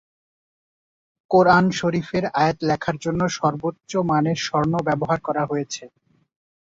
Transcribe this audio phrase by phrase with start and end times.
[1.31, 5.83] কুরআন শরীফের আয়াত লেখার জন্য সর্বোচ্চ মানের স্বর্ণ ব্যবহার করা হয়েছে।